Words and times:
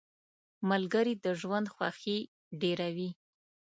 •ملګري 0.69 1.13
د 1.23 1.25
ژوند 1.41 1.67
خوښي 1.75 2.17
ډېروي. 2.61 3.09